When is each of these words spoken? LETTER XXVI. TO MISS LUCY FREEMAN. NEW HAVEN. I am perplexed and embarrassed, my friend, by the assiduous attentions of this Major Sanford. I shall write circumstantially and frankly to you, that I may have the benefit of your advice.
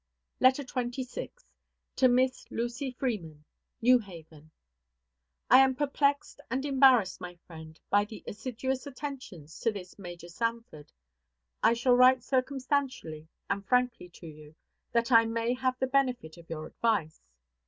LETTER 0.39 0.63
XXVI. 0.63 1.29
TO 1.95 2.07
MISS 2.07 2.47
LUCY 2.49 2.89
FREEMAN. 2.93 3.45
NEW 3.83 3.99
HAVEN. 3.99 4.49
I 5.47 5.59
am 5.59 5.75
perplexed 5.75 6.41
and 6.49 6.65
embarrassed, 6.65 7.21
my 7.21 7.35
friend, 7.45 7.79
by 7.91 8.05
the 8.05 8.23
assiduous 8.25 8.87
attentions 8.87 9.63
of 9.67 9.75
this 9.75 9.99
Major 9.99 10.27
Sanford. 10.29 10.91
I 11.61 11.73
shall 11.75 11.93
write 11.93 12.23
circumstantially 12.23 13.27
and 13.47 13.63
frankly 13.63 14.09
to 14.09 14.25
you, 14.25 14.55
that 14.91 15.11
I 15.11 15.25
may 15.25 15.53
have 15.53 15.77
the 15.77 15.85
benefit 15.85 16.35
of 16.37 16.49
your 16.49 16.65
advice. 16.65 17.21